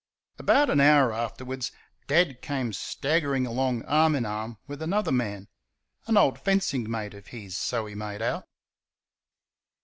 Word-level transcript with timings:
About 0.39 0.71
an 0.71 0.79
hour 0.81 1.13
afterwards 1.13 1.71
Dad 2.07 2.41
came 2.41 2.73
staggering 2.73 3.45
along 3.45 3.85
arm 3.85 4.15
in 4.15 4.25
arm 4.25 4.57
with 4.65 4.81
another 4.81 5.11
man 5.11 5.47
an 6.07 6.17
old 6.17 6.39
fencing 6.39 6.89
mate 6.89 7.13
of 7.13 7.27
his, 7.27 7.55
so 7.55 7.85
he 7.85 7.93
made 7.93 8.23
out. 8.23 8.47